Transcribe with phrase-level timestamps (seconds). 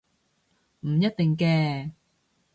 [0.79, 1.91] 唔一定嘅